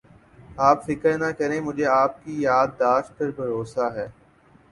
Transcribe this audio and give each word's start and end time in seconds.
آپ 0.59 0.85
فکر 0.85 1.17
نہ 1.17 1.29
کریں 1.39 1.59
مجھے 1.61 1.85
آپ 1.87 2.23
کی 2.23 2.41
یاد 2.41 2.67
داشت 2.79 3.17
پر 3.17 3.29
بھروسہ 3.35 3.91
ہے 3.95 4.07